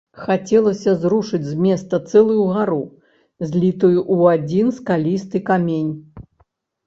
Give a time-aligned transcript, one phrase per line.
[0.27, 2.79] Хацелася зрушыць з месца цэлую гару,
[3.49, 5.91] злітую ў адзін скалісты камень.